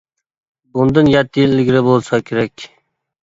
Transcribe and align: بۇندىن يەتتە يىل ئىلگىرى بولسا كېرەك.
بۇندىن 0.77 1.09
يەتتە 1.11 1.43
يىل 1.45 1.53
ئىلگىرى 1.57 1.83
بولسا 1.89 2.21
كېرەك. 2.31 2.65